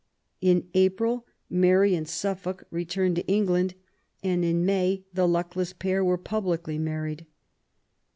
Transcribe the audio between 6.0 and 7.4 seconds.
were publicly married.